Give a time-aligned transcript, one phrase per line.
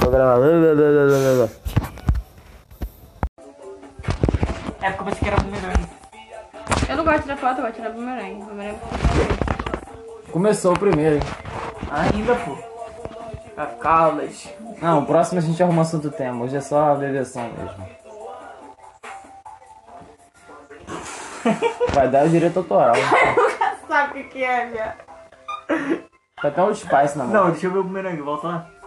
[0.00, 0.46] Só gravar.
[4.80, 5.88] É porque eu pensei que era bumerangue.
[6.88, 8.44] Eu não gosto de tirar foto, eu gosto de tirar bumerangue.
[8.44, 8.78] Bumerangue
[10.32, 11.22] Começou o primeiro, hein?
[11.90, 12.56] Ainda, pô.
[13.56, 14.48] A Carlas.
[14.80, 16.44] Não, o próximo a gente arruma assunto tema.
[16.44, 17.88] Hoje é só a bebeção mesmo.
[21.92, 22.94] Vai dar o direito autoral.
[23.88, 24.98] sabe o que, é, viado?
[26.40, 27.32] Vai até um spice na mão.
[27.32, 28.77] Não, deixa eu ver o bumerangue, volta lá.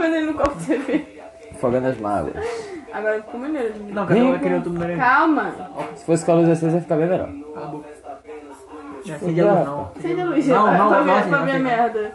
[0.00, 1.04] Afogando ele no copo de cerveja.
[1.52, 2.34] Afogando as mágoas.
[2.92, 3.68] Agora ficou maneiro.
[3.74, 3.92] né?
[3.92, 4.98] Não, cada um vai querer outro bumerangue.
[5.00, 5.52] Calma.
[5.94, 7.28] Se fosse com a luz acesa, ia ficar bem melhor.
[7.56, 7.88] A boca.
[9.06, 9.90] Não acende a luz, não.
[10.00, 11.62] Seja luz, Não, pra, não, pra, não, pra não, ver a assim.
[11.64, 12.12] merda.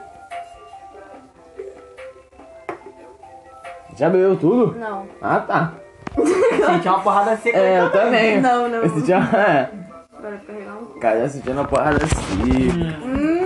[3.98, 4.76] Já bebeu tudo?
[4.78, 5.08] Não.
[5.22, 5.72] Ah, tá.
[6.66, 7.58] Senti uma porrada seca.
[7.58, 8.42] É, eu também.
[8.42, 8.78] Não, não.
[8.80, 9.30] Eu senti uma...
[9.40, 9.70] É.
[10.22, 11.00] Bora carregar um.
[11.00, 12.82] Cara, já senti uma porrada assim.
[13.04, 13.45] Hum,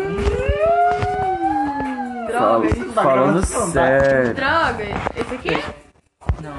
[2.93, 3.67] Tá Falando tá?
[3.71, 4.33] sério.
[4.33, 4.83] Droga.
[5.15, 5.63] Esse aqui?
[6.41, 6.53] Não.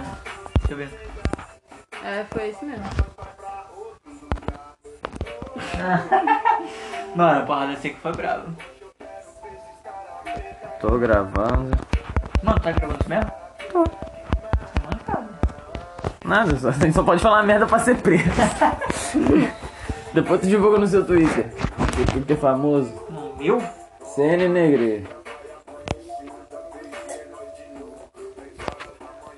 [0.58, 0.88] Deixa eu ver.
[2.04, 2.84] É, foi esse mesmo.
[7.14, 8.46] Mano, a porrada seca foi brava.
[10.80, 11.76] Tô gravando.
[12.42, 13.30] Mano, tá gravando isso mesmo?
[13.72, 13.84] Tô.
[16.24, 18.24] Nada, só, gente só pode falar merda pra ser preso.
[20.14, 21.52] Depois tu divulga no seu Twitter.
[22.12, 22.92] Twitter famoso.
[23.10, 23.62] No meu?
[24.14, 25.06] CN Negre.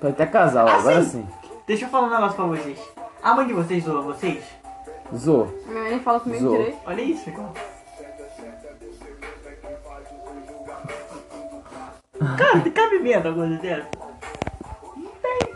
[0.03, 1.25] Pode até casal, agora sim.
[1.65, 2.77] Deixa eu falar um negócio pra vocês.
[3.23, 4.43] A mãe de vocês zoa vocês?
[5.15, 5.47] Zoou.
[5.65, 6.57] Minha mãe fala comigo Zoou.
[6.57, 6.77] direito.
[6.85, 7.49] Olha isso, Ficou.
[12.37, 13.87] Cara, tem cabimento uma coisa dessa?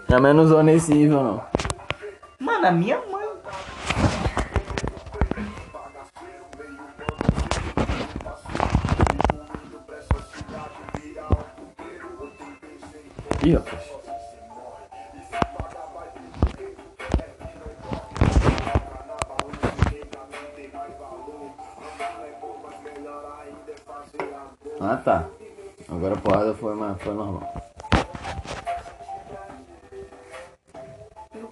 [0.08, 1.44] Minha mãe não zoou nesse nível, não.
[2.40, 3.28] Mano, a minha mãe.
[13.44, 13.97] Ih, rapaz.
[25.08, 25.24] Tá.
[25.88, 27.54] Agora a porrada foi, mais, foi normal.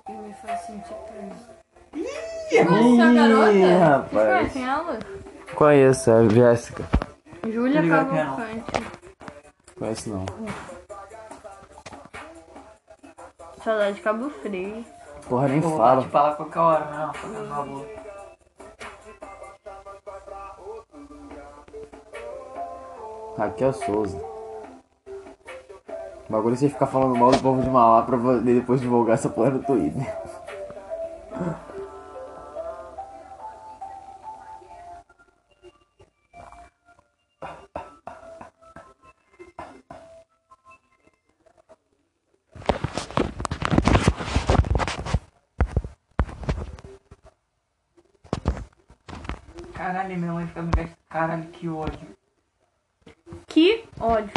[0.10, 0.96] Me faz sentir.
[1.94, 3.52] Ih, Conhece a garota?
[3.52, 4.12] Vocês rapaz.
[4.12, 5.00] conhecem ela?
[5.56, 6.84] Conheço, é a Jéssica.
[7.50, 7.90] Júlia é, não.
[7.90, 8.84] Cavalcante.
[9.80, 10.26] Conheço não.
[13.64, 14.86] Saudade de Cabo Frio.
[15.30, 16.02] Porra, nem Eu vou fala.
[16.02, 17.14] te falar qualquer hora, não.
[17.14, 18.05] Fica na boa.
[23.38, 24.18] Raquel Souza.
[26.28, 29.16] O bagulho é você ficar falando mal do povo de Mauá pra poder depois divulgar
[29.16, 30.03] essa porra no Twitter.
[49.73, 50.72] Caralho, minha mãe fica me.
[51.09, 52.25] Caralho, que ódio.
[53.56, 54.34] Que ódio.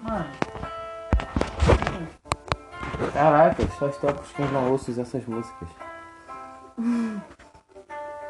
[0.00, 0.24] Mano,
[3.12, 5.68] Caraca, só tempos que eu não ouço essas músicas.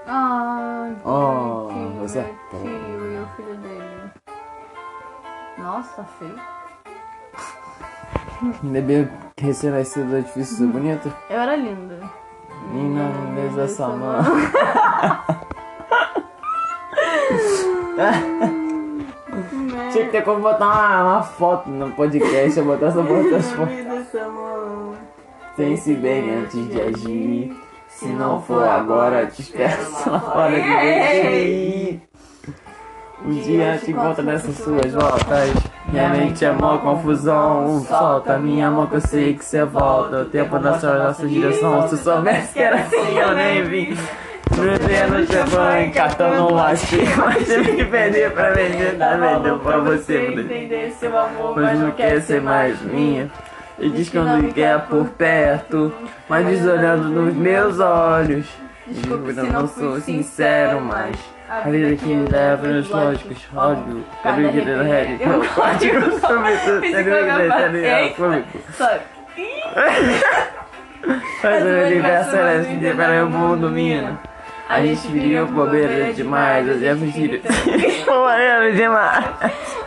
[0.09, 4.11] Ai, Oh, bonitinho, você- meu tio e o filho dele.
[5.59, 6.35] Nossa, feio.
[8.65, 11.13] Bebê recém-nascido é difícil ser bonito.
[11.31, 12.01] Eu era linda.
[12.73, 14.19] Menina, não beija essa mão.
[20.09, 23.69] Que ter como botar uma, uma foto no podcast, eu botar essa foto.
[25.55, 27.57] Pense bem antes de agir.
[27.89, 32.03] Se não for agora, te espero só fora de vestir.
[33.23, 35.53] Um dia te encontro nessas suas voltas.
[35.89, 37.85] Minha mente é mó confusão.
[37.87, 40.23] Solta minha mão que eu sei que cê volta.
[40.23, 41.87] O tempo na sua nossa direção.
[41.89, 43.99] Se soubesse que era assim, eu nem vim.
[44.57, 47.03] Bebendo champanhe, cartão no lastre.
[47.17, 48.97] Mas tive que perder pra vender.
[48.99, 50.27] Tá vendendo pra você.
[50.27, 53.31] entender seu amor, Pois não quer ser mais minha.
[53.79, 55.93] E diz que não me quer por perto,
[56.29, 58.47] mas diz olhando nos meus olhos.
[58.87, 61.15] Desculpe eu se não sou sincero, mas
[61.49, 63.39] a vida que me leva nos lógicos,
[64.23, 68.15] quero que ele arrepio, rede, eu código sobre Psicografia.
[68.17, 69.01] tudo, Sabe?
[71.41, 74.19] Faz o universo celeste para o mundo, mina.
[74.69, 77.41] A gente viria bobeira demais, hoje é filho.
[78.05, 79.25] Bobeira demais.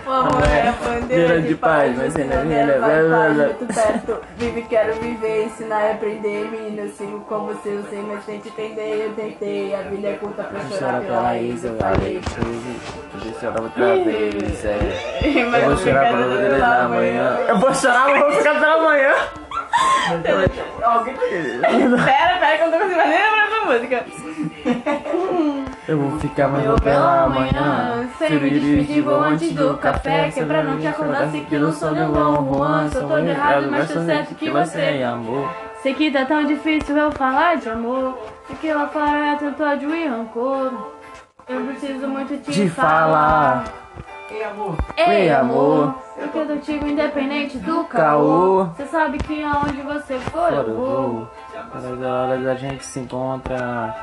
[0.08, 4.18] O amor é a bandeira de paz, mas ainda vai muito perto.
[4.38, 6.50] Vive, quero viver, ensinar e aprender.
[6.50, 9.06] Menina, eu sigo com você, eu sei, mas tente entender.
[9.06, 12.22] Eu tentei, a vida é curta pra chorar pela ex, eu falei.
[13.24, 15.46] Eu chorar outra vez, é.
[15.52, 17.38] Mas Eu vou chorar eu pela da manhã.
[17.48, 19.14] Eu vou chorar, mas vou ficar pela manhã.
[20.84, 24.06] Alguém- Pera, pera, que eu não tô conseguindo mais nem lembrar essa música.
[25.88, 28.10] Eu vou ficar, mas Eu pela pela manhã, manhã.
[28.18, 30.30] sem me despedir, vou antes do café.
[30.32, 32.90] Que é pra não te acordar, se que no sono eu Dom Juan.
[32.92, 35.50] Sou todo errado, mas tô certo que você é amor.
[35.82, 38.18] Sei que tá tão difícil eu falar de amor.
[38.50, 40.72] E que lá fora é tanto ódio e rancor.
[41.50, 43.64] Eu preciso muito te De falar.
[43.64, 43.64] falar.
[44.32, 44.78] Ei, amor.
[44.96, 45.84] Ei, Ei, amor.
[45.84, 45.96] amor.
[46.18, 48.64] Eu quero contigo independente do Caô.
[48.66, 51.12] Você sabe que aonde você for Fora eu vou.
[51.12, 51.30] vou.
[51.70, 53.94] Para a hora da gente se encontra.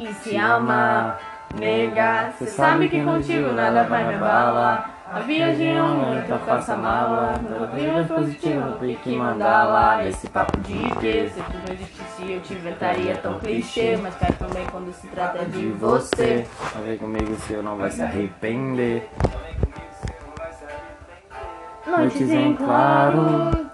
[0.00, 1.16] E se ama,
[1.54, 2.32] nega.
[2.36, 4.90] Você sabe que contigo nada vai me abalar.
[5.10, 7.40] A viagem é uma, então faça mala.
[7.48, 9.96] Não opiniões positivas, não tem que mandar lá.
[10.02, 13.96] Nesse papo de que se tudo não existisse, eu te inventaria tão clichê.
[13.96, 16.46] Mas cai também quando se trata de você.
[16.84, 19.08] Ver comigo se eu não vai se arrepender.
[21.86, 23.66] Noites em claro,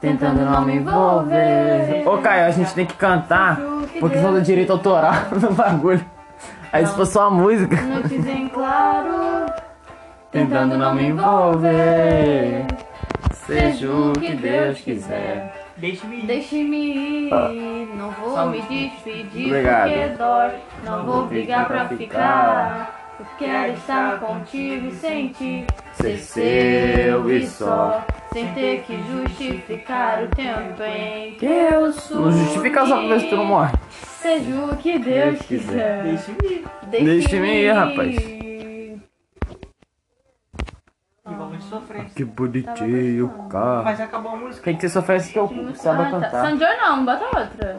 [0.00, 2.06] tentando não me envolver.
[2.06, 3.58] Ô Caio, a gente tem que cantar.
[3.98, 6.04] Porque são do direito autoral no bagulho.
[6.72, 7.74] Aí se for só a música.
[7.82, 9.39] Noites em claro,
[10.30, 12.64] Tentando não me envolver.
[13.32, 15.66] Seja o que Deus quiser.
[15.76, 16.26] Deixe-me ir.
[16.26, 19.90] Deixe-me ir, não vou me despedir Obrigado.
[19.90, 20.50] porque dói.
[20.84, 23.16] Não vou brigar pra ficar.
[23.18, 28.04] Eu quero estar contigo e sentir ser seu e só.
[28.32, 32.26] Sem ter que justificar o tempo em que eu sou.
[32.26, 33.72] Não justifica só pra ver se tu não morre.
[34.20, 36.02] Seja o que Deus Deus quiser.
[36.02, 36.02] quiser.
[36.04, 36.64] Deixe-me ir.
[37.04, 38.49] Deixe-me ir, rapaz.
[41.70, 42.04] E sofrer.
[42.16, 43.82] Que bonitinho, cara.
[43.82, 44.64] Mas acabou a música.
[44.64, 46.10] Tem que ter só faz que eu saiba Ah, tá.
[46.10, 46.30] cantar.
[46.46, 47.76] Sanjor não, bota outra.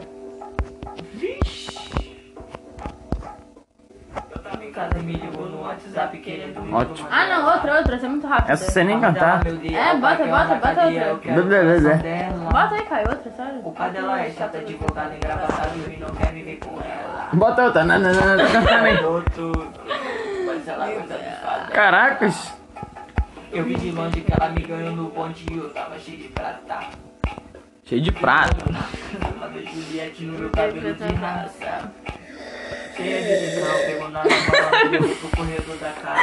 [4.72, 7.06] Cada me ligou no WhatsApp querendo Ótimo.
[7.10, 8.52] Ah não, outra, outra, essa é muito rápida.
[8.54, 9.46] Essa você nem cantar.
[9.46, 11.14] É, bota, bota, bota outra.
[12.50, 13.60] Bota aí, Caio, outra, sério.
[13.62, 17.28] O pai dela é chata, advogada, engraçada e não quer me ver com ela.
[17.34, 17.84] Bota outra.
[17.84, 18.44] Não, não, não, não, tá
[21.18, 21.72] de fazer.
[21.72, 22.61] Caracas.
[23.52, 26.28] Eu vi de longe que ela me ganhou no ponte e eu tava cheio de
[26.28, 26.80] prata.
[27.84, 28.64] Cheio de prato.
[29.36, 31.92] Ela deu Juliette no meu cabelo de raça.
[32.96, 36.20] Cheia de visão, pegou na mão, pro corredor da casa.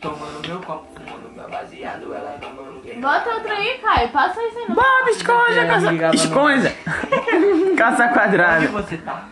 [0.00, 4.08] Tomando meu copo, fumando meu baseado, ela tomando que Bota outra aí, Caio.
[4.10, 4.74] Passa isso aí no.
[4.74, 6.14] Bob, esconja, caça.
[6.14, 6.74] Esconja.
[7.76, 8.66] Caça Onde quadrada.
[8.68, 9.28] você tá?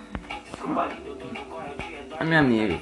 [2.19, 2.79] A minha amiga.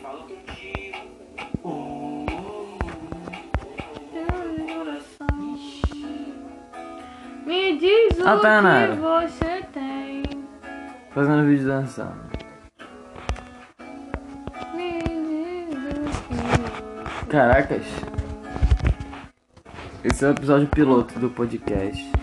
[7.74, 10.22] Me diz o que você tem.
[11.10, 12.20] Fazendo vídeo dançando.
[14.72, 15.74] Me diz
[16.20, 17.84] o que Caracas.
[20.04, 22.13] Esse é o episódio piloto do podcast.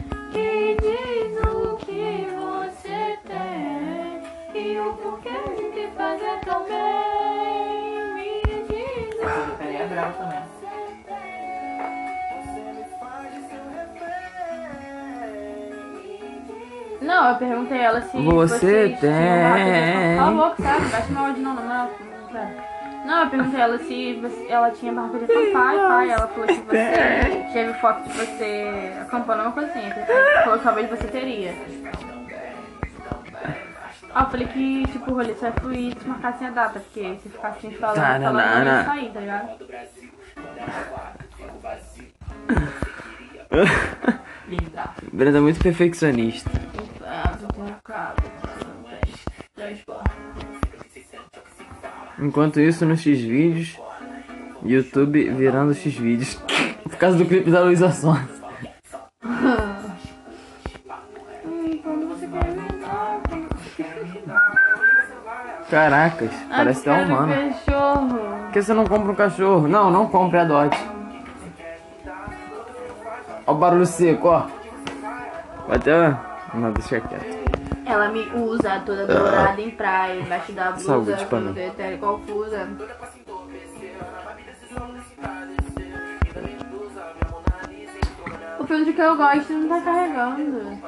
[17.21, 19.11] Não, eu perguntei a ela se Você vocês tem.
[20.17, 20.85] Cala a boca, sabe?
[20.87, 21.89] Bate mal de não, não, não.
[23.05, 23.23] não.
[23.23, 26.09] Eu perguntei a ela se você- ela tinha barraca de acampar e pai.
[26.09, 29.81] Ela falou que você teve foto de você acampando uma coisa assim.
[29.85, 31.53] Ela falou que talvez você teria.
[34.15, 37.17] Ah, eu falei que, tipo, o rolê só ia fluir se marcassem a data, porque
[37.21, 39.57] se ficasse assim falando, Tá, falando, não, não sair, tá ligado?
[44.47, 44.89] Linda.
[45.13, 46.49] Brenda é muito perfeccionista.
[52.19, 53.79] Enquanto isso, no X-Vídeos,
[54.63, 56.39] YouTube virando X-Vídeos.
[56.83, 58.27] Por causa do clipe da Luísa Sonza.
[62.23, 63.21] Inventar,
[65.69, 67.33] Caracas, parece até um humano.
[67.33, 68.19] cachorro.
[68.43, 69.67] Por que você não compra um cachorro?
[69.67, 70.77] Não, não compre, adote.
[73.47, 74.47] Ó o barulho seco, ó.
[75.67, 76.17] Vai até...
[76.53, 77.50] Não, deixa quieto.
[77.91, 82.69] Ela me usa toda dourada em praia, embaixo da blusa, Saúde eu tenho confusa.
[88.57, 90.79] O filtro que eu gosto não tá carregando.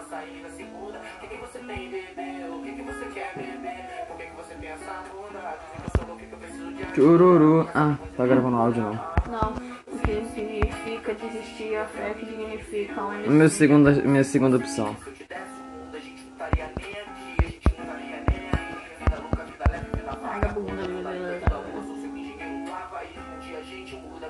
[6.95, 7.69] Chururu.
[7.75, 8.93] Ah, tá gravando áudio não.
[9.29, 9.53] Não.
[9.91, 14.95] O que significa desistir a fé que significa onde Minha segunda, minha segunda opção.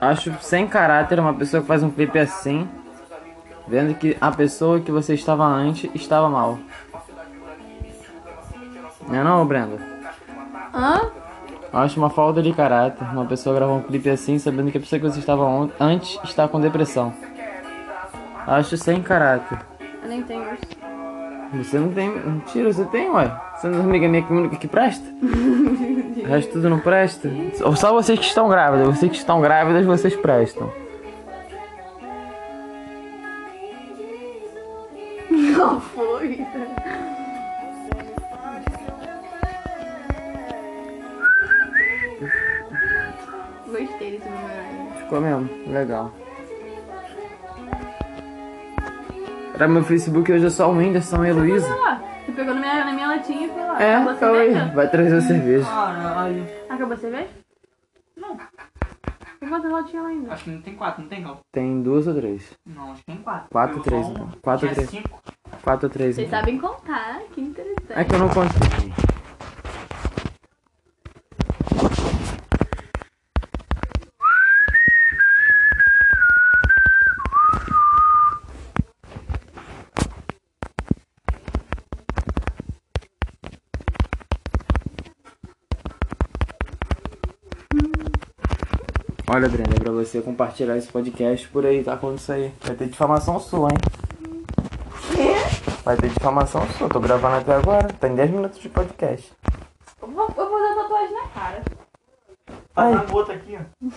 [0.10, 2.68] Acho sem caráter uma pessoa que faz um clipe assim,
[3.68, 6.60] vendo que a pessoa que você estava antes estava mal.
[9.08, 9.78] Não é não, Brenda?
[10.74, 11.12] Hã?
[11.72, 15.00] Acho uma falta de caráter uma pessoa gravar um clipe assim, sabendo que a pessoa
[15.00, 15.44] que você estava
[15.80, 17.14] antes está com depressão.
[18.46, 19.60] Acho sem caráter.
[20.04, 21.64] Eu nem tenho isso.
[21.64, 22.10] Você não tem.
[22.10, 23.32] Mentira, você tem, ué.
[23.64, 25.06] É amiga minha que única que presta?
[25.22, 27.30] o resto tudo não presta?
[27.64, 28.88] Ou só vocês que estão grávidas.
[28.88, 30.70] Vocês que estão grávidas, vocês prestam.
[35.30, 36.46] Não foi.
[43.68, 44.30] Gostei desse.
[45.00, 45.50] Ficou mesmo?
[45.68, 46.12] Legal.
[49.54, 51.93] Pra meu Facebook hoje é só o Whindersson e a Heloísa.
[52.36, 53.82] Pegou na minha, na minha latinha e foi lá.
[53.82, 54.54] É, Acabou a calma aí.
[54.54, 54.74] cerveja?
[54.76, 55.66] Vai trazer a cerveja.
[55.66, 56.48] Caralho.
[56.70, 57.30] Acabou a cerveja?
[58.18, 58.38] Não,
[59.40, 60.34] Tem quantas latinhas lá ainda?
[60.34, 61.40] acho que não tem quatro, não tem não.
[61.52, 62.54] Tem duas ou três?
[62.66, 63.50] Não, acho que tem quatro.
[63.52, 64.26] Quatro, Eu três, só então.
[64.26, 64.32] um.
[64.42, 64.90] Quatro, Tinha três.
[64.90, 65.22] cinco.
[65.62, 66.16] Quatro ou três.
[66.16, 66.40] Vocês então.
[66.40, 67.94] sabem contar, que interessante.
[67.94, 68.94] É que eu não contei.
[89.34, 91.98] Olha, Brenda, é pra você compartilhar esse podcast por aí, tá?
[91.98, 92.54] Quando isso aí.
[92.62, 93.78] Vai ter difamação sua, hein?
[95.84, 97.88] Vai ter difamação sua, tô gravando até agora.
[97.94, 99.34] Tem 10 minutos de podcast.
[100.00, 101.64] Eu vou, eu vou dar tatuagem na cara.
[102.76, 103.06] Faz Ai.
[103.06, 103.90] uma outra aqui, ó.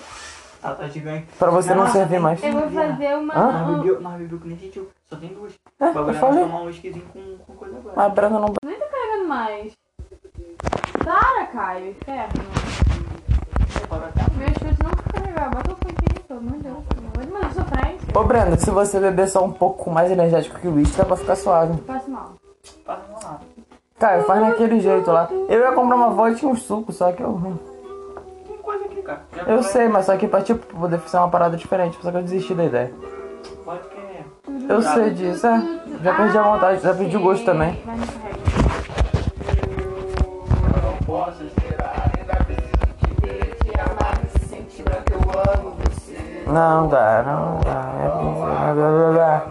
[0.63, 1.27] Tá, tá gigante.
[1.39, 2.43] Pra você não servir mais.
[2.43, 3.35] Eu vou fazer uma.
[3.35, 3.53] Hã?
[3.53, 4.91] Nós bebeu, nós bebeu que nem sentiu.
[5.07, 5.53] Só tem duas.
[5.79, 6.45] É, eu bagulho é falei.
[6.45, 8.03] tomar um whiskyzinho com, com coisa agora.
[8.03, 8.55] A Brenda não.
[8.65, 9.73] Nem tá carregando mais.
[11.05, 12.43] Para, Caio, inferno.
[14.39, 15.06] Meus chutes não
[15.37, 15.77] Bota o
[16.27, 16.77] pelo amor de Deus.
[18.15, 21.17] Ô Brenda, se você beber só um pouco mais energético que o uísque, dá pra
[21.17, 21.77] ficar suave.
[21.83, 22.33] Passo mal.
[22.85, 23.41] Passa uma lá.
[23.99, 25.29] Caio, faz naquele jeito lá.
[25.49, 27.59] Eu ia comprar uma vodka e tinha um suco, só que eu.
[28.47, 29.21] Tem coisa aqui, cara.
[29.35, 32.11] Já Eu vai- sei, mas só que pra tipo, poder ser uma parada diferente, só
[32.11, 32.93] que eu desisti da ideia.
[33.65, 34.27] Pode querer.
[34.69, 35.63] Eu sei disso, é.
[36.03, 37.83] Já perdi a vontade, já perdi o gosto também.
[37.87, 37.95] Não
[46.47, 47.93] Não dá, não dá.
[48.01, 49.43] É blá, blá, blá, blá.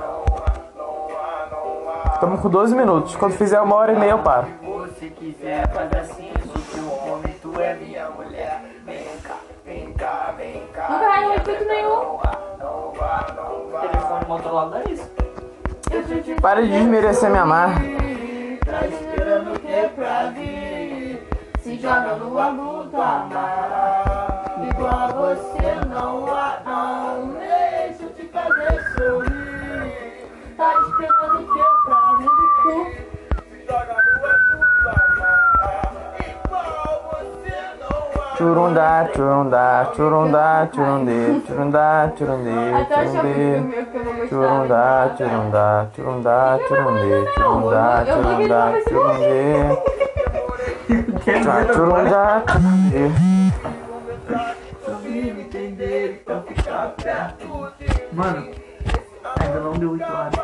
[2.13, 3.15] Estamos com 12 minutos.
[3.17, 4.47] Quando fizer uma hora e meia eu paro.
[4.47, 8.61] Se você quiser, faz assim, sou seu homem, tu é minha mulher.
[8.85, 9.35] Vem cá,
[9.65, 10.87] vem cá, vem cá.
[10.89, 12.17] Não carrega mais efeito nenhum.
[13.81, 15.11] Telefone Motorola dá isso.
[16.41, 17.81] Para de desmerecer minha marca.
[18.65, 21.27] Tá esperando o que pra vir?
[21.59, 23.84] Se joga numa luta amar.
[24.85, 27.33] Igual a você não há, não.
[27.39, 30.29] Deixa eu te fazer sorrir.
[30.55, 32.75] Tá esperando o que pra vir do cu.
[38.37, 43.43] Churundá, churundá, churundá, churundê, churundá, churundê, churundê.
[44.29, 49.49] Churundá, churundá, churundá, churundê, churundá, churundá, churundê.
[51.73, 53.34] Churundá, churundê.
[56.05, 57.73] Perto.
[58.13, 58.51] Mano,
[59.39, 60.35] ainda não deu 8 horas.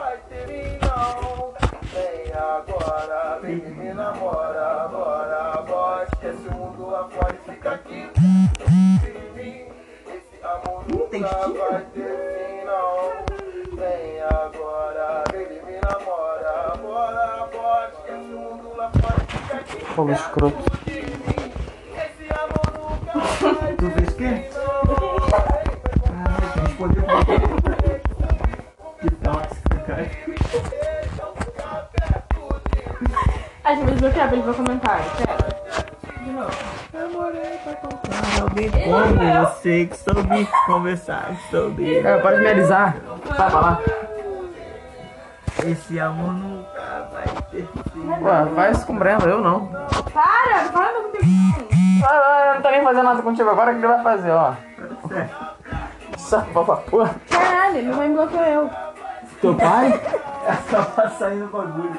[1.94, 6.04] Vem agora, vem me namora, bora, bora.
[6.06, 6.90] Esquece o mundo
[7.46, 8.10] fica aqui.
[13.76, 15.24] Vem agora,
[15.64, 17.92] me namora, bora, bora.
[17.94, 19.86] Esquece o mundo lá fora fica aqui.
[19.96, 20.91] Povo escroto.
[39.62, 42.96] Você que soube conversar sobre É, para de me alisar.
[43.38, 43.80] Vai pra lá.
[45.66, 48.08] esse amor nunca vai ter fim.
[48.10, 49.68] Ué, faz com o Brenda, eu não.
[50.14, 51.68] Para, fala meu comigo.
[52.04, 54.54] Ah, eu não tá nem fazendo nada contigo agora, o que ele vai fazer, ó?
[56.18, 57.16] Só pra porra.
[57.30, 58.70] Caralho, minha mãe bloqueou eu.
[59.42, 60.02] Teu pai?
[60.48, 61.96] É só pra sair no bagulho.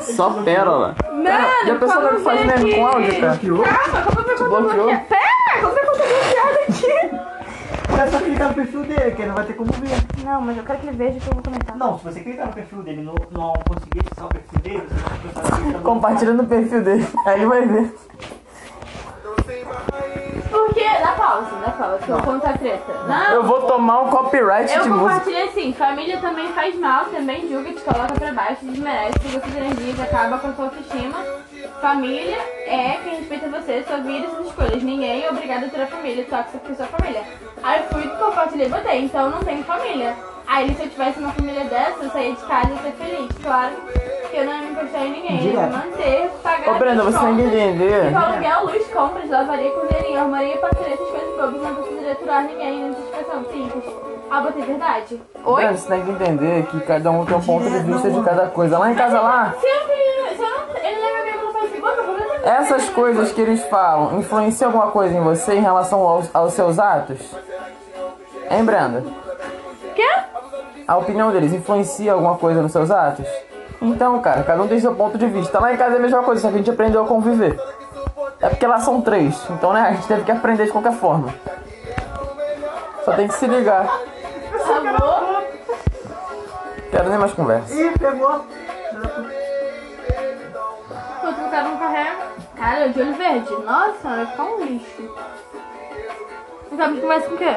[0.00, 0.96] Só pérola.
[1.12, 1.26] Mano,
[1.66, 3.38] Já pensou como como faz ver mesmo com áudio, cara?
[3.38, 4.72] Calma, como eu Te bloqueou?
[4.74, 5.04] bloqueada?
[5.08, 8.00] Pera, como eu conta bloqueada aqui?
[8.00, 10.24] É só clicar no perfil dele, que ele não vai ter como ver.
[10.24, 11.76] Não, mas eu quero que ele veja que eu vou comentar.
[11.76, 14.88] Não, se você clicar no perfil dele e não, não conseguir acessar o perfil dele,
[14.88, 17.06] você vai pensar que ele tá Compartilha no perfil dele.
[17.26, 17.94] Aí ele vai ver.
[20.50, 20.84] Por quê?
[21.00, 22.92] Dá pausa, dá pausa, que eu vou contar a treta.
[23.08, 25.08] Não, Eu vou tomar um copyright eu de música.
[25.08, 29.56] compartilhei assim, família também faz mal, também julga, te coloca pra baixo, desmerece, suga suas
[29.56, 31.18] energias, acaba com sua autoestima.
[31.80, 34.82] Família é quem respeita você, sua vida e suas escolhas.
[34.82, 37.22] Ninguém é obrigado a ter a família, tóxica porque sua família.
[37.62, 40.14] Aí eu fui, compartilhei e botei, então eu não tenho família.
[40.46, 43.28] Aí se eu tivesse uma família dessa, eu saía de casa e ia ser feliz.
[43.42, 43.72] Claro
[44.30, 47.02] que eu não ia me encostar em ninguém, eu ia me manter, pagar Ô Brenda,
[47.04, 47.58] você tem que contas.
[47.58, 48.06] entender.
[48.06, 52.86] Tipo, aluguel, luz, compras, lavaria, cozinharia, arrumaria, parceria, essas coisas bobas, não precisaria aturar ninguém,
[52.88, 53.84] identificação, simples.
[54.30, 55.20] Ah, botei verdade.
[55.44, 55.66] Oi?
[55.68, 58.78] Você tem que entender que cada um tem um ponto de vista de cada coisa.
[58.78, 61.41] Lá em casa lá, Se eu, se eu não, ele leva minha
[62.42, 66.78] essas coisas que eles falam influenciam alguma coisa em você em relação aos, aos seus
[66.78, 67.18] atos?
[68.50, 69.04] Hein, Brenda?
[69.94, 70.08] Quê?
[70.86, 73.26] A opinião deles influencia alguma coisa nos seus atos?
[73.80, 75.58] Então, cara, cada um tem seu ponto de vista.
[75.58, 77.58] Lá em casa é a mesma coisa, só que a gente aprendeu a conviver.
[78.40, 81.32] É porque lá são três, então né, a gente teve que aprender de qualquer forma.
[83.04, 83.86] Só tem que se ligar.
[84.68, 85.44] Amor?
[86.90, 87.74] Quero nem mais conversa.
[87.74, 88.44] Ih, pegou.
[92.82, 93.50] Cara, de olho verde.
[93.64, 95.14] Nossa, vai ficar um lixo.
[96.70, 97.54] Não sabe que começa com o quê?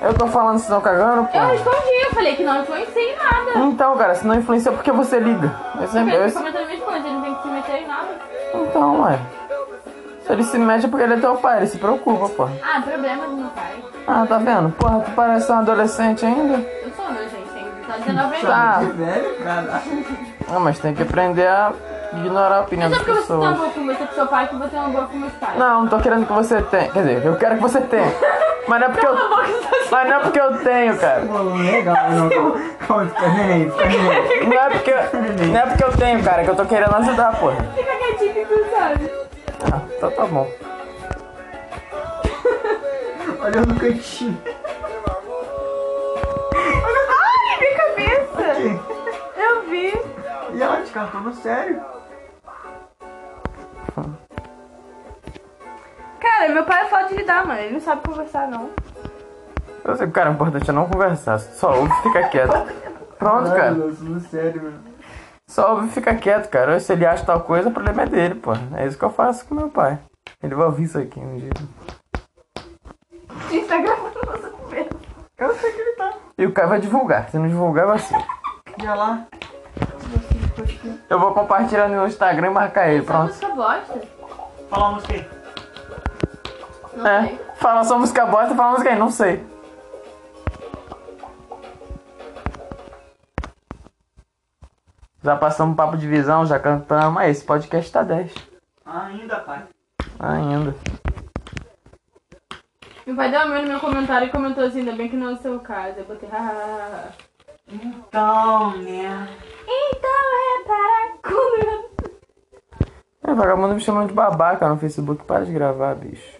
[0.00, 1.36] Eu tô falando se não cagando, pô.
[1.36, 3.58] Eu respondi, eu falei que não influencia em nada.
[3.58, 5.54] Então, cara, se não influencia, por que você liga?
[5.78, 7.86] Eu sempre, Ele eu- tá comentando minhas coisas, ele não tem que se meter em
[7.86, 8.08] nada.
[8.54, 9.18] Então, ué.
[10.26, 12.48] Se ele se mete é porque ele é teu pai, ele se preocupa, pô.
[12.62, 13.84] Ah, problema do meu pai.
[14.06, 14.72] Ah, tá vendo?
[14.76, 16.54] Porra, tu parece um adolescente ainda.
[16.54, 18.40] Eu sou meu, gente, só 19 anos.
[18.40, 18.80] Tá.
[19.44, 19.82] Cara.
[20.54, 21.72] Ah, mas tem que aprender a
[22.12, 23.72] ignorar a opinião Mas das é porque você tem uma pessoas.
[23.74, 25.58] conversa com seu pai que você tem uma boa meus pais.
[25.58, 26.90] Não, não tô querendo que você tenha.
[26.90, 28.12] Quer dizer, eu quero que você tenha.
[28.68, 29.14] Mas não é porque eu.
[29.90, 31.20] Mas não é porque eu tenho, cara.
[31.20, 32.28] Legal, não.
[32.88, 33.00] Não
[34.60, 34.92] é porque.
[35.46, 37.56] Não é porque eu tenho, cara, que eu tô querendo ajudar, porra.
[37.76, 39.10] Fica quietinho que tu sabe.
[39.72, 40.48] Ah, então tá bom.
[43.42, 44.38] Olha no cantinho.
[46.54, 48.80] Ai, minha cabeça!
[49.36, 49.92] Eu vi.
[50.54, 51.80] E ela te cantou no sério.
[56.52, 57.60] Meu pai é foda de lidar, mano.
[57.60, 58.70] Ele não sabe conversar, não.
[59.84, 61.38] Eu sei, cara, o importante é não conversar.
[61.38, 62.52] Só ouve e fica quieto.
[63.18, 63.70] Pronto, cara.
[63.72, 64.80] Nossa, no sério, mano.
[65.48, 66.78] Só ouve e fica quieto, cara.
[66.80, 68.52] Se ele acha tal coisa, o problema é dele, pô.
[68.76, 69.98] É isso que eu faço com meu pai.
[70.42, 71.50] Ele vai ouvir isso aqui um dia.
[73.28, 74.90] A gente tá gravando nossa conversa.
[75.38, 76.12] Eu sei que ele tá.
[76.38, 77.28] E o cara vai divulgar.
[77.30, 78.18] Se não divulgar, vai ser.
[78.82, 79.26] Ia lá.
[81.08, 83.26] Eu vou compartilhar no Instagram e marcar ele, Essa pronto.
[83.28, 84.00] música bosta.
[84.68, 85.39] Fala uma música aí.
[86.94, 87.26] Não É.
[87.28, 87.40] sei.
[87.56, 89.44] Fala só música bosta, fala música aí, não sei.
[95.22, 97.20] Já passamos papo de visão, já cantamos.
[97.20, 98.32] Aí, esse podcast tá 10.
[98.86, 99.64] Ainda, pai.
[100.18, 100.74] Ainda.
[103.06, 105.32] Meu pai deu amor no meu comentário e comentou assim, ainda bem que não é
[105.32, 105.98] o seu caso.
[105.98, 107.12] Eu botei, hahaha.
[107.68, 109.28] Então, né?
[109.66, 110.10] Então
[110.58, 111.90] repara quando
[113.26, 115.24] É, vagabundo me chamando de babaca no Facebook.
[115.24, 116.39] Para de gravar, bicho.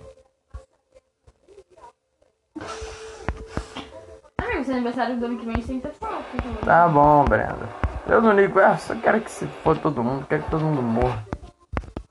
[4.38, 6.24] Amigo, seu aniversário do ano que vem tem que ter foto.
[6.64, 7.68] Tá bom, Brenda.
[8.06, 10.82] Eu não ligo, ah, só quero que se for todo mundo, quero que todo mundo
[10.82, 11.24] morra.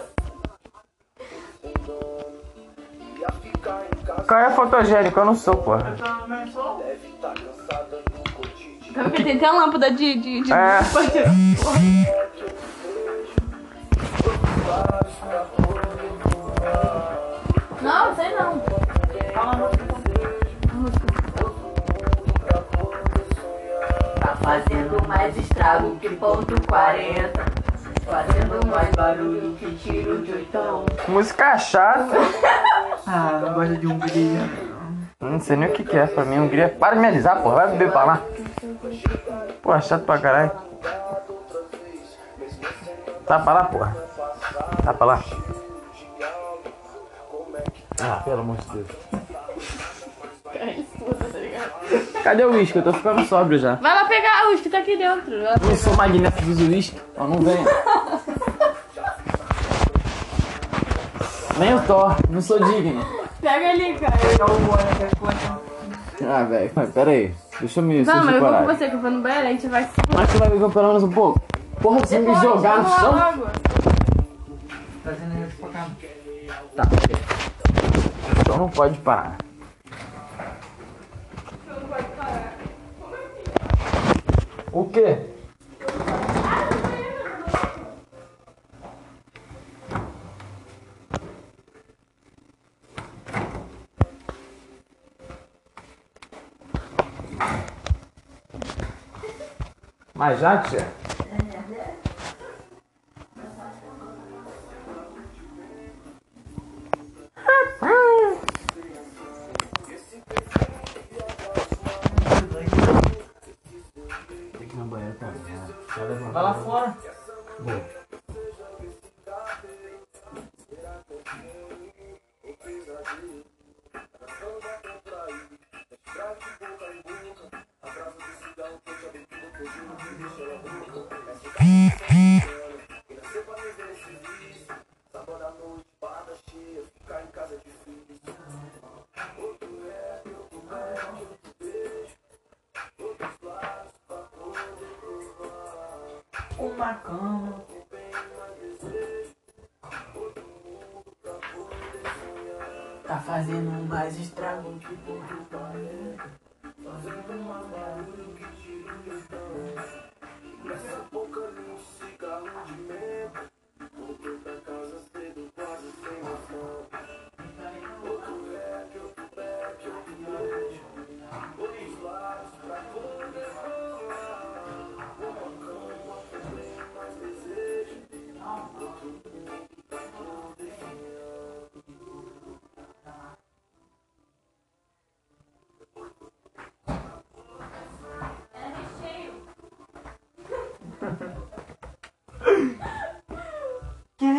[4.08, 5.20] Casa, Qual é a fotogênico?
[5.20, 5.96] Eu não sou, porra.
[5.98, 6.78] Eu também sou.
[6.78, 9.10] deve estar cansada do cotidiano.
[9.10, 10.16] Porque tem até uma lâmpada de.
[10.16, 10.54] de, de...
[10.54, 10.80] É.
[17.82, 18.77] Não, sei não.
[24.48, 27.46] Fazendo mais estrago que ponto 40
[28.06, 32.16] Fazendo mais barulho que tiro de oitão Música chata.
[33.10, 34.50] Ah, não gosta de Hungria.
[35.22, 36.40] Não sei nem o que que é pra mim.
[36.40, 36.76] Hungria.
[36.78, 37.56] Para de me alisar, porra.
[37.56, 38.22] Vai beber pra lá.
[39.62, 40.52] Pô, chato pra caralho.
[43.26, 43.96] Tá pra lá, porra.
[44.84, 45.24] Tá pra lá.
[48.02, 49.27] Ah, pelo amor de Deus.
[52.28, 52.78] Cadê o uísque?
[52.80, 53.76] Eu tô ficando sóbrio já.
[53.76, 55.34] Vai lá pegar os que tá aqui dentro.
[55.34, 57.00] Eu não sou magnético de uísque.
[57.16, 57.66] Ó, não venha.
[61.58, 62.18] Nem o Thor.
[62.30, 63.02] Não sou digno.
[63.40, 64.18] Pega ali, cara.
[66.30, 66.70] Ah, velho.
[66.94, 67.34] Pera aí.
[67.62, 69.52] Deixa eu me Não, mas eu vou com você, que eu vou no banheiro, a
[69.52, 71.42] gente vai se Mas tu vai beber pelo menos um pouco?
[71.80, 73.14] Porra, você me jogar no chão?
[75.62, 75.88] pra cá.
[76.76, 77.16] Tá, ok.
[78.42, 79.47] Então não pode parar.
[84.78, 85.18] O quê?
[100.14, 101.07] Mas já, tia?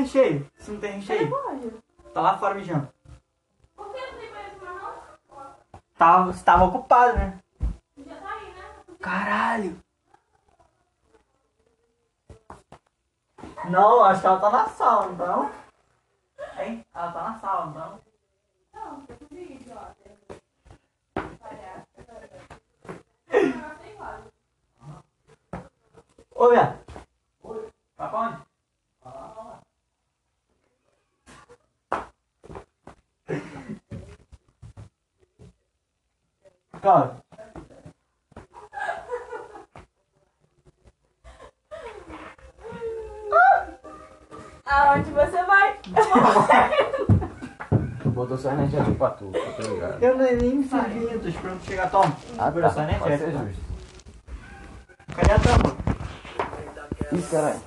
[0.08, 0.50] Recheio?
[0.58, 1.30] Se não tem recheio?
[2.14, 2.88] Tá lá fora mijando.
[3.76, 4.94] Por que não tem banheiro pra nós?
[5.96, 7.38] Tava, você tava ocupado, né?
[7.98, 8.64] Já tá aí, né?
[9.00, 9.80] Caralho.
[13.68, 15.50] Não, acho que ela tá na sala, então.
[16.58, 16.86] Hein?
[16.94, 18.00] Ela tá na sala, então.
[18.72, 19.88] Não, eu consegui, ó.
[26.34, 26.78] Ô, viado.
[27.96, 28.48] Vai pra onde?
[36.88, 37.20] Cara,
[44.64, 45.76] Aonde você vai?
[48.02, 50.02] Tu botou só energético pra tu, tá ligado?
[50.02, 52.16] eu nem, nem me servi, tô esperando chegar, toma.
[52.38, 53.62] Ah, Segura só, né, ser justo.
[55.14, 55.76] Cadê a tampa?
[57.12, 57.60] Ih, caralho.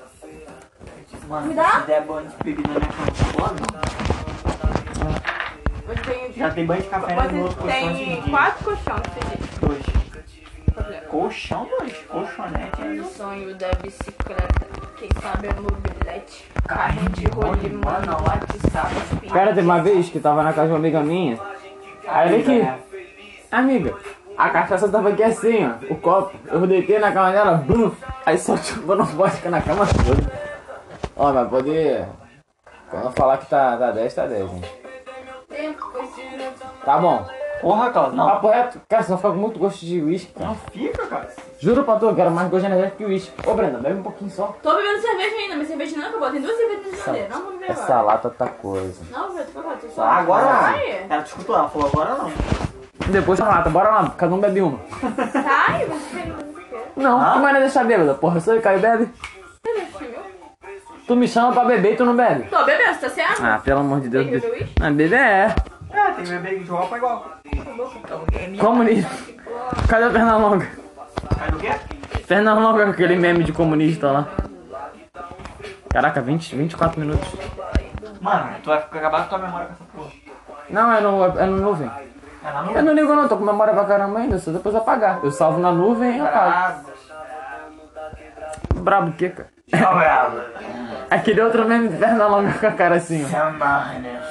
[1.28, 1.82] Mano, Me dá?
[1.82, 3.82] se der banho de bebida na minha cama, tá
[6.36, 9.11] Já tem banho de café no outro tem quatro colchões.
[11.32, 11.98] Colchão, dois.
[12.10, 13.14] Colchonete é O isso.
[13.16, 14.68] sonho da bicicleta,
[14.98, 16.52] quem sabe é mobilete.
[16.68, 19.30] Carrinho de rolimã, não WhatsApp.
[19.32, 21.40] Cara, teve uma vez que tava na casa de uma amiga minha.
[22.06, 22.84] Aí olha aqui.
[23.50, 23.96] Amiga,
[24.38, 25.94] a cachaça tava aqui assim, ó.
[25.94, 26.38] O copo.
[26.48, 27.96] Eu deitei na cama dela, blum.
[28.26, 30.34] Aí só chupando vodka na cama toda.
[31.16, 32.08] Ó, mas poder.
[32.90, 34.82] Quando eu falar que tá, tá 10, tá 10, gente.
[36.84, 37.26] Tá bom.
[37.62, 38.26] Porra, Carlos, não.
[38.26, 38.82] Papo reto.
[38.90, 40.48] Cara, só fica com muito gosto de uísque, cara.
[40.48, 41.30] Não fica, cara.
[41.60, 43.32] Juro pra tu, eu quero mais gosto de energético que uísque.
[43.48, 44.56] Ô, Brenda, bebe um pouquinho só.
[44.64, 46.32] Tô bebendo cerveja ainda, mas cerveja não acabou.
[46.32, 47.30] Tem duas cervejas na geladeira.
[47.30, 48.02] Não vou beber Essa agora.
[48.02, 49.02] lata tá coisa.
[49.12, 49.46] Não, beber,
[49.82, 50.04] tô só.
[50.04, 51.06] Agora Sai.
[51.08, 51.16] não.
[51.16, 52.32] Ela te escutou, ela falou agora não.
[53.08, 54.80] Depois a lata, bora lá, cada um bebe uma.
[55.32, 56.22] Sai, você
[56.70, 56.92] quer.
[56.96, 57.34] Não, Ah?
[57.34, 58.40] tu vai deixar bêbada, porra.
[58.40, 59.10] Você cai e bebe.
[61.08, 62.44] Tu me chama pra beber e tu não bebe.
[62.48, 63.44] Tô bebendo, você tá certo?
[63.44, 64.42] Ah, pelo amor de Deus.
[64.42, 64.76] Tem uísque?
[64.82, 65.56] Ah, beber é.
[66.22, 67.26] É, tem bebê joga pra igual.
[68.60, 69.12] Comunista.
[69.88, 70.68] Cadê o Pernalonga?
[71.38, 71.72] Cai do quê?
[72.28, 74.28] Pernalonga com aquele meme de comunista lá.
[75.90, 77.28] Caraca, 20, 24 minutos.
[78.22, 80.12] Mano, tu vai acabar com tua memória com essa porra.
[80.70, 81.92] Não, é no, é no nuvem.
[82.44, 82.82] É na Eu nuvem?
[82.84, 85.20] não ligo não, tô com memória pra caramba ainda, só depois apagar.
[85.24, 86.92] Eu salvo na nuvem e apago.
[88.76, 89.50] Brabo o quê, cara?
[89.70, 90.42] Bravo.
[91.10, 93.48] Aquele outro meme de Pernalonga com a cara assim, ó.
[93.48, 94.22] Amarra, né?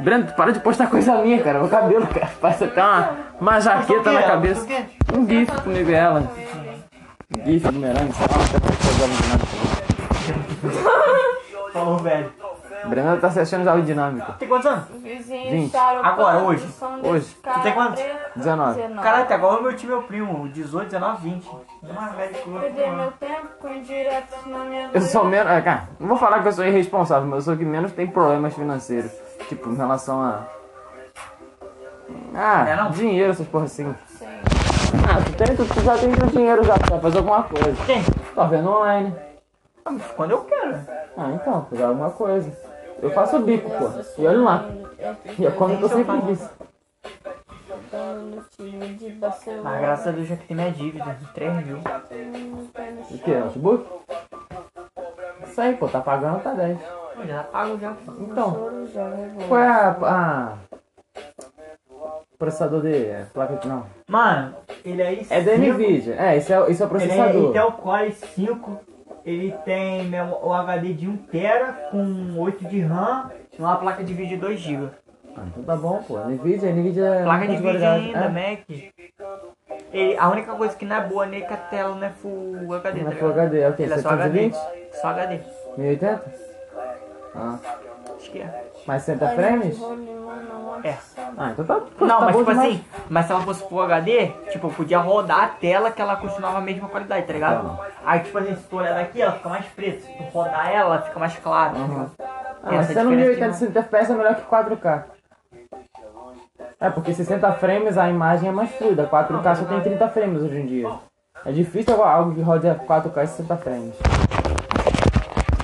[0.00, 1.64] Breno, tu para de postar coisa minha, cara.
[1.64, 2.30] O cabelo, cara.
[2.40, 4.66] Parece até uma, uma jaqueta na cabeça.
[5.14, 6.22] Um gif comigo e ela.
[7.44, 7.88] Gif, sei lá,
[8.44, 8.56] até
[9.02, 9.46] ela de nada.
[11.72, 12.32] Falou, velho.
[12.86, 14.32] Brenda tá se achando já o dinâmico.
[14.34, 14.84] Tem quantos anos?
[15.02, 15.24] Vinte.
[15.24, 15.76] Vinte.
[15.76, 16.66] Agora, hoje?
[17.02, 17.36] Hoje.
[17.42, 18.02] Tu tem quantos?
[18.36, 18.80] 19.
[19.02, 20.48] Caralho, até agora o meu time é o primo.
[20.48, 21.50] 18, 19, 20.
[21.82, 25.50] Uma velha que eu Perder meu tempo com indiretos na minha Eu sou menos.
[25.50, 27.92] é, Cara, não vou falar que eu sou irresponsável, mas eu sou o que menos
[27.92, 29.10] tem problemas financeiros.
[29.48, 30.46] Tipo, em relação a.
[32.34, 32.90] Ah, É, não?
[32.90, 33.94] dinheiro, essas porra assim.
[35.08, 37.84] Ah, tu, tem, tu, tu já tem teu dinheiro já pra fazer alguma coisa.
[37.86, 38.02] Quem?
[38.34, 39.14] Tá vendo online.
[40.16, 40.80] Quando eu quero.
[41.16, 42.50] Ah, então, fazer alguma coisa.
[43.00, 43.90] Eu faço bico, pô.
[44.20, 44.64] E olha lá.
[45.38, 46.48] E eu como que eu sempre disse.
[47.92, 49.62] no time de Barcelona.
[49.62, 51.16] Mas graças a Deus já que tem minha dívida.
[51.34, 51.78] 3 mil.
[53.10, 53.34] O que?
[53.34, 53.86] Notebook?
[55.46, 56.78] Isso aí, pô, tá pagando, tá 10.
[57.24, 57.94] Já pago já.
[58.20, 58.70] Então,
[59.48, 59.96] qual é a.
[60.02, 60.52] a
[62.38, 62.94] processador de.
[63.06, 63.68] é, placa de.
[63.68, 63.86] Não.
[64.08, 66.14] Mano, ele é É da i5, Nvidia.
[66.18, 67.50] É, esse é, esse é o Ele é processador.
[67.50, 68.80] Intel Core 5.
[69.24, 70.08] Ele tem
[70.42, 74.36] o HD de 1 TB com 8 de RAM e uma placa de vídeo de
[74.36, 74.88] 2 GB.
[75.36, 76.18] Ah, então tá bom, pô.
[76.18, 77.22] Nvidia, Nvidia é.
[77.24, 78.28] Placa de vídeo ainda, É.
[78.28, 78.60] Mac.
[79.92, 82.10] Ele, a única coisa que não é boa nele é que a tela não é
[82.10, 83.00] Full HD.
[83.02, 83.28] Não é tá Full?
[83.30, 83.82] HD, é o quê?
[83.82, 84.50] Ele é só HD.
[84.50, 84.96] 720?
[85.00, 85.40] Só HD.
[85.76, 86.45] 1080?
[87.36, 87.58] Ah.
[88.16, 88.70] Acho que é.
[88.86, 89.78] Mais 60 frames?
[90.84, 90.96] É.
[91.36, 91.80] Ah, então tá.
[92.00, 92.58] Não, tá mas tipo demais.
[92.58, 96.16] assim, mas se ela fosse Full HD, tipo, eu podia rodar a tela que ela
[96.16, 97.76] continuava a mesma qualidade, tá ligado?
[97.76, 97.86] Tá.
[98.04, 100.00] Aí, tipo assim, se tu olhar daqui, ela fica mais preta.
[100.00, 101.72] Se tu rodar ela, ela fica mais clara.
[101.72, 102.12] tá ligado?
[102.18, 105.04] Ah, mas sendo diferença 1080 de 60 FPS é melhor que 4K.
[106.80, 109.08] É, porque 60 frames a imagem é mais fluida.
[109.08, 110.90] 4K só tem 30 frames hoje em dia.
[111.44, 113.94] É difícil algo que rode a 4K e 60 frames.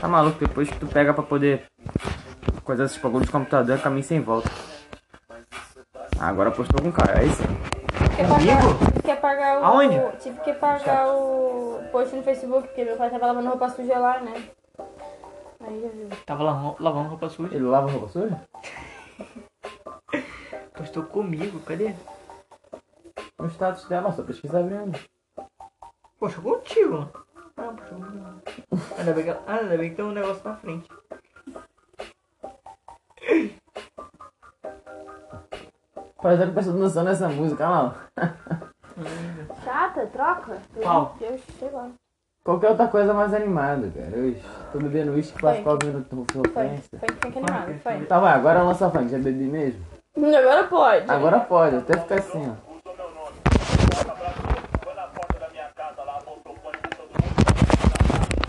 [0.03, 1.65] Tá maluco, depois que tu pega pra poder
[2.65, 4.51] coisar esses bagulhos de computador, é caminho sem volta.
[6.19, 7.41] Ah, agora postou com cara, é isso?
[8.17, 9.65] Quer pagar, tive que pagar o.
[9.65, 10.19] Aonde?
[10.19, 14.19] Tive que pagar o post no Facebook, porque meu pai tava lavando roupa suja lá,
[14.19, 14.35] né?
[15.61, 16.09] Aí já viu.
[16.27, 17.55] Tava lavando, lavando roupa suja.
[17.55, 18.41] Ele lava roupa suja?
[20.75, 21.95] Postou comigo, cadê?
[23.39, 24.99] No status dela, só pesquisa abrindo.
[26.19, 27.09] Poxa, contigo.
[27.73, 28.43] Não.
[28.99, 30.89] Ainda bem que, ah, ainda bem que tem um negócio na frente.
[36.21, 37.95] Parece que eu tô dançando essa música, olha lá.
[39.65, 40.59] Chata, troca?
[40.81, 41.17] Qual?
[42.45, 44.17] Qualquer outra coisa mais animada, cara.
[44.17, 44.37] Eu
[44.73, 45.59] tô bebendo uísque pra Foi.
[45.59, 46.99] ficar ouvindo tua Foi, sofrência.
[46.99, 48.05] foi, foi que animado, foi.
[48.07, 49.85] Tá, vai, agora lança funk, já bebi mesmo?
[50.17, 51.11] Agora pode.
[51.11, 52.73] Agora pode, até ficar assim, ó.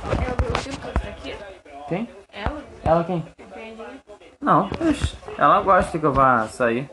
[0.03, 1.37] Ela viu o filme que aqui?
[1.87, 2.09] Quem?
[2.93, 3.03] Ela?
[3.03, 3.25] Quem?
[3.39, 3.83] Entendi.
[4.39, 4.69] Não,
[5.37, 6.89] ela gosta que eu vá sair.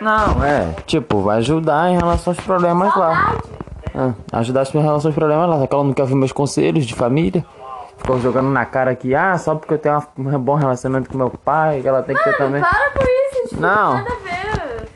[0.00, 3.34] Não, é, tipo, vai ajudar em relação aos problemas lá.
[3.94, 5.58] Ah, ajudar em relação aos problemas lá.
[5.58, 7.44] Só que ela não quer ouvir meus conselhos de família.
[7.96, 11.30] Ficou jogando na cara aqui, ah, só porque eu tenho um bom relacionamento com meu
[11.30, 12.60] pai, que ela tem que ter também.
[12.60, 13.94] Para com isso, tipo, Não.
[13.94, 14.88] nada a ver.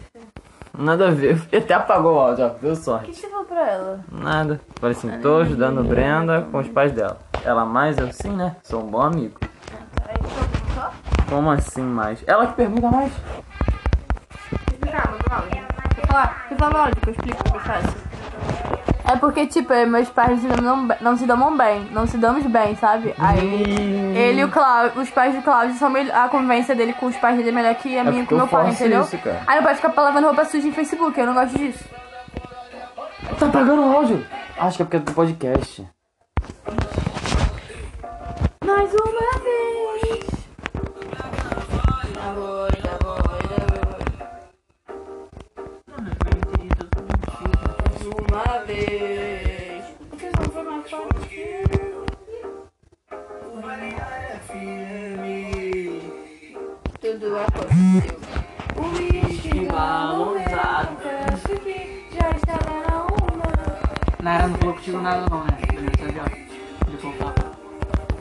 [0.78, 1.42] Nada a ver.
[1.56, 2.48] Até apagou o áudio, ó.
[2.60, 3.26] Deu que sorte.
[3.54, 4.00] Pra ela?
[4.10, 4.60] Nada.
[4.80, 7.18] Falei assim, tô ajudando Brenda com os pais dela.
[7.44, 8.56] Ela mais, eu sim, né?
[8.62, 9.38] Sou um bom amigo.
[10.06, 10.90] Aí perguntou?
[11.28, 12.22] Como assim mais?
[12.26, 13.12] Ela que pergunta mais.
[14.90, 15.46] Calma, calma.
[15.50, 16.46] Deixa eu falar.
[16.48, 18.10] Deixa eu falar uma áudio que eu explico o que eu faço.
[19.12, 21.88] É porque, tipo, eu e meus pais não, se dão bem- não se dão bem.
[21.90, 23.12] Não se damos bem, sabe?
[23.18, 26.16] Aí, ele e o Cláudio, os pais do Cláudio são melhor.
[26.16, 28.44] A convivência dele com os pais dele é melhor que a minha porque com meu
[28.44, 29.02] eu pai, faço entendeu?
[29.02, 29.40] isso, cara.
[29.48, 31.84] Aí meu pai fica lavando roupa suja em Facebook, eu não gosto disso.
[33.38, 34.26] Tá apagando o áudio?
[34.58, 35.86] Acho que é porque é do podcast.
[38.64, 40.26] Mais uma vez.
[42.22, 43.98] Agora, agora,
[48.04, 49.84] Uma vez.
[50.10, 51.60] Porque não foi mais forte.
[57.00, 58.20] Tudo aconteceu.
[58.76, 59.49] O uísque
[64.22, 65.58] Nara não falou contigo nada não, né?
[67.02, 67.34] Eu falar.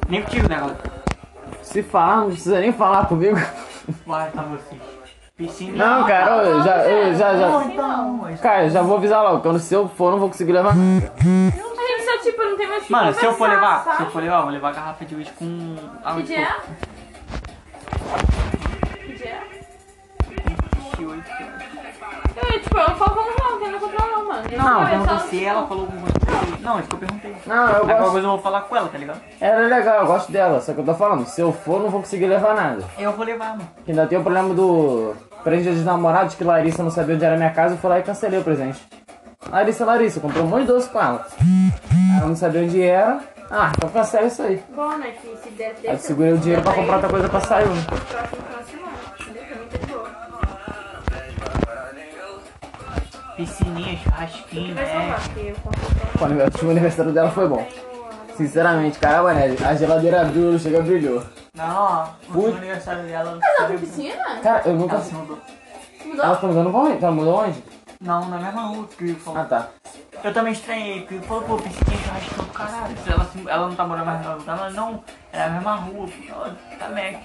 [0.08, 0.80] Nem contigo, né, galera?
[1.62, 3.36] Se falar, não precisa nem falar comigo.
[4.06, 4.76] Vai, tá você.
[5.36, 5.86] Piscina.
[5.86, 7.64] Não, cara, eu já, eu já, já.
[7.66, 9.42] Então, Cara, eu já vou avisar logo.
[9.42, 10.72] Quando se eu for, não vou conseguir levar.
[10.72, 14.04] A gente só, tipo, não tem mais que Mano, se eu for levar, se sabe?
[14.04, 16.48] eu for levar, eu vou levar a garrafa de uísque com água Que de dia
[16.48, 16.56] é?
[19.06, 19.42] Que dia é?
[20.28, 22.54] 28, que eu acho.
[22.54, 23.36] Eu, tipo, eu falo, vamos
[24.58, 26.58] lá, não eu perguntei se ela falou alguma coisa.
[26.62, 27.36] Não, é isso que eu perguntei.
[27.46, 28.12] Não, eu qualquer gosto.
[28.12, 29.22] coisa eu vou falar com ela, tá ligado?
[29.40, 30.62] Ela é legal, eu gosto dela.
[30.62, 32.84] Só que eu tô falando, se eu for, não vou conseguir levar nada.
[32.98, 33.68] Eu vou levar, mano.
[33.86, 37.36] Que ainda tem o problema do presente dos namorados, que Larissa não sabia onde era
[37.36, 38.80] a minha casa, eu fui lá e cancelei o presente.
[39.50, 41.26] Larissa, Larissa, eu comprei um monte de doce com ela.
[42.18, 44.62] Ela não sabia onde era, Ah, então cancela isso aí.
[44.76, 45.12] Bom, né?
[45.22, 47.68] Que se der Aí eu segurei o dinheiro pra comprar outra coisa pra sair.
[47.68, 47.82] né?
[47.88, 48.89] Próximo final
[53.40, 55.16] Piscininha, churrasquinho, né?
[55.64, 57.66] compro O último aniversário dela foi bom.
[58.36, 59.56] Sinceramente, caramba, né?
[59.66, 61.24] A geladeira abriu, chega brilhou.
[61.56, 62.38] Não, o Ui.
[62.44, 64.40] último aniversário dela não Não, sabe- piscina?
[64.44, 64.96] Cara, eu nunca.
[64.96, 65.38] Ela se mudou.
[66.04, 66.26] Mudou?
[66.26, 67.04] Ela tá mudando pra onde?
[67.04, 67.64] Ela mudou onde?
[68.02, 69.40] Não, na mesma rua que o Will falou.
[69.40, 69.68] Ah, tá.
[70.22, 72.96] Eu também estranhei, porque ele falou, pô, piscininha, churrasquinho do caralho.
[73.08, 76.08] Ela, se- ela não tá morando mais no lugar, mas não, era a mesma rua,
[76.08, 76.34] pô.
[76.34, 77.22] Ela tá Mac.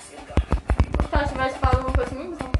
[0.00, 2.50] Se ela tivesse falado alguma coisa comigo, você não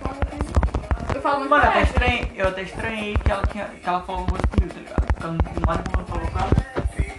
[1.23, 1.87] falo muito Mano, eu até ela.
[1.89, 5.07] estranhei, eu até estranhei que ela, tinha, que ela falou coisa comigo, tá ligado?
[5.07, 6.73] Porque ela não mais como ela falou com ela.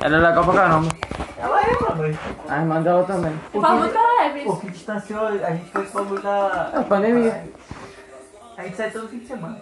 [0.04, 0.89] Ela é legal pra caramba.
[1.38, 2.20] Ela é, mano.
[2.50, 3.39] A irmã dela também.
[3.54, 4.48] Eu falo muito com ela, Evelyn.
[4.50, 6.72] O que distanciou, a gente foi pro bagulho da.
[6.74, 7.44] É, pandemia.
[8.58, 9.58] A gente sai todo fim de semana.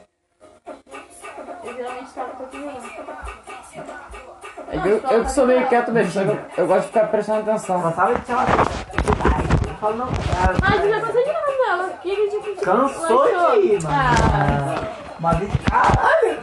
[1.64, 2.32] Eu geralmente tava.
[4.72, 6.88] É que eu, eu que sou meio quieto mesmo, só que eu, eu gosto de
[6.88, 7.82] ficar prestando atenção.
[7.82, 8.48] Passava de chamar.
[8.48, 9.41] Eu
[9.82, 10.58] falo, não, cara.
[10.62, 11.88] Ah, eu já passei de dela.
[11.88, 12.62] O que que tipo...
[12.62, 13.96] Cansou de ir, mano.
[13.96, 14.88] Ah,
[15.20, 16.40] Uma vez, caralho!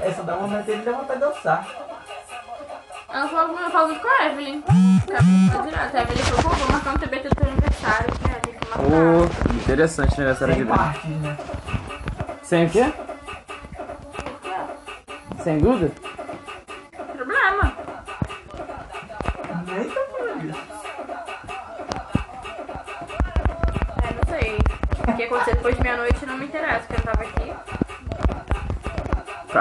[0.00, 1.66] Essa dá vontade dele dá vontade de dançar.
[3.12, 4.62] ela falou comigo, eu falo muito com a Evelyn.
[4.62, 5.96] Fica direto.
[5.96, 8.14] A Evelyn falou, pô, vou marcar um TBT do teu aniversário.
[8.22, 8.40] né?
[8.42, 8.84] Tem que marcar.
[8.84, 11.36] Ô, interessante aniversário de Sem partes, né?
[12.42, 12.92] Sem o quê?
[15.42, 15.92] Sem dúvida?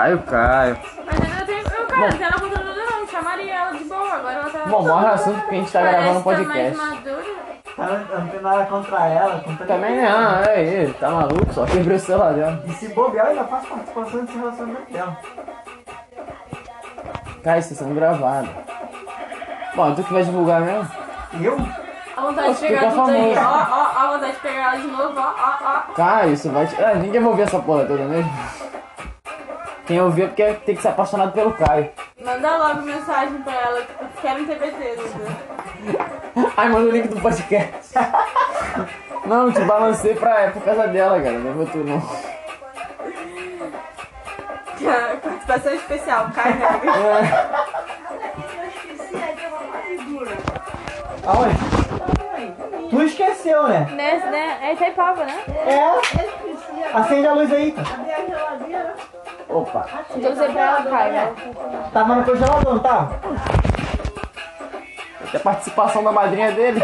[0.01, 0.77] Caio, Caio.
[1.05, 1.57] Mas ainda tem.
[1.59, 3.07] Eu, cara, não tem ela não.
[3.07, 4.13] Chamaria ela de boa.
[4.13, 4.65] Agora ela tá.
[4.65, 6.95] Bom, morre o assunto que a gente tá gravando um Parece que tá mais podcast.
[6.95, 7.51] madura.
[7.75, 10.11] Cara, eu não tenho nada contra ela, contra Também ninguém.
[10.11, 11.53] não, é ele, tá maluco?
[11.53, 12.63] Só quebrou o celular dela.
[12.65, 15.17] E se bobear, eu ainda faço participação desse relacionamento dela.
[17.43, 18.49] Caio, vocês são gravados.
[19.75, 20.89] Bom, tu que vai divulgar mesmo?
[21.39, 21.57] Eu?
[22.17, 23.37] A vontade Poxa, de pegar fica tudo aí.
[23.37, 25.19] Ó, ó, ó, a vontade de pegar ela de novo.
[25.19, 25.33] Ó,
[25.63, 26.83] ó, Caio, isso vai te.
[26.83, 28.31] Ah, ninguém vai ouvir essa porra toda mesmo.
[29.91, 31.89] Quem ouvir é porque tem que ser apaixonado pelo Caio.
[32.23, 33.81] Manda logo mensagem pra ela.
[33.81, 34.95] Tipo, quero um TBT?
[36.55, 37.93] Ai, manda o link do podcast.
[39.27, 41.37] Não, te balancei pra, é por causa dela, cara.
[41.37, 42.01] Não é pra tu não.
[45.21, 46.91] Participação especial, cai nega.
[51.27, 51.55] Aonde?
[52.89, 53.89] Tu esqueceu, né?
[53.91, 54.57] Nesse, né?
[54.61, 55.43] É Itaipava, né?
[55.67, 56.97] É.
[56.97, 59.10] Acende a luz aí, cara.
[59.51, 59.85] Opa.
[60.15, 61.35] Eu usei pra ela, Caio.
[61.91, 63.19] Tava no congelador, não tava?
[65.27, 66.81] Até a participação da madrinha dele.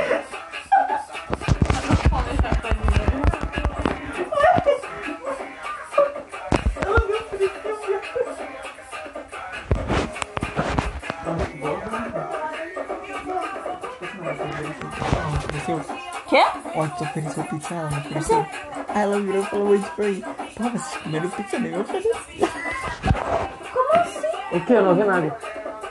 [16.28, 16.44] Quê?
[16.76, 18.46] Ontem ofereceu pizza, ela não ofereceu.
[18.90, 20.22] Aí ela virou e falou hoje pra mim.
[20.56, 22.47] Pô, vocês comeram pizza, nem eu ofereci.
[24.52, 24.74] O que?
[24.74, 25.38] Eu não vi nada.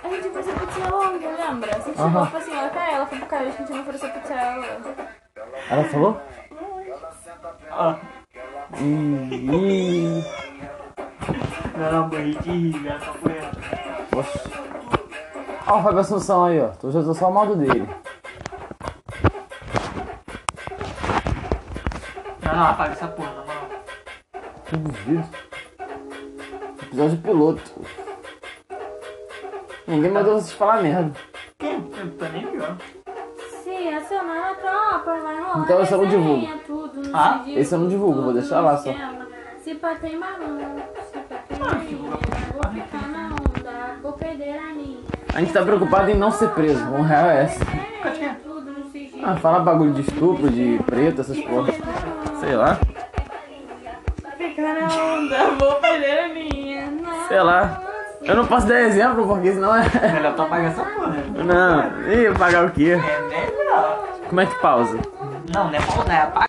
[0.02, 1.72] A gente foi ser pizza longa, lembra?
[1.78, 2.22] Você chegou Aham.
[2.22, 4.66] e falou assim, ela cai, ela foi pro Caio, a gente não ofereceu pizza ela.
[5.70, 6.20] Ela falou?
[7.70, 7.94] Ó,
[8.78, 10.24] Ih, ih.
[11.76, 13.50] não, morri de rir, essa mulher.
[14.10, 14.40] Poxa.
[15.66, 16.68] Ó, o Fábio Assunção aí, ó.
[16.68, 17.88] Tu já usou só o modo dele.
[22.42, 23.68] Não, não, apaga essa porra, na moral.
[24.66, 25.28] Que duvido.
[26.82, 27.85] Episódio piloto.
[29.86, 31.12] Ninguém mandou vocês falar merda.
[31.58, 31.72] Quem?
[31.74, 32.76] Eu tô nem vendo.
[33.62, 35.58] Se acionar a tropa, vai rolar.
[35.64, 36.40] Então esse eu não divulgo.
[36.40, 37.40] resenha, Tudo no Ah?
[37.44, 38.90] sigilo, Esse eu não divulgo, vou deixar lá só.
[38.90, 39.26] esquema.
[39.62, 42.16] Se pá tem maluco, se pá tem menina,
[42.52, 44.98] vou ficar na onda, vou perder a minha.
[45.34, 46.82] A gente tá preocupado em não ser preso.
[46.86, 47.64] Um real é essa.
[48.42, 49.22] Tudo no sigilo.
[49.26, 51.74] Ah, fala bagulho de estupro, de preto, essas porras.
[52.40, 52.78] Sei lá.
[54.38, 56.92] Ficar na onda, vou perder a minha.
[57.28, 57.82] Sei lá.
[58.26, 59.82] Eu não posso dar exemplo, porque senão é.
[60.12, 61.22] Melhor tu apagar essa porra, né?
[61.44, 62.12] Não.
[62.12, 62.98] Ih, pagar o quê?
[63.00, 64.04] É melhor.
[64.28, 64.98] Como é que pausa?
[65.54, 66.42] Não, não é pausar, é apagar.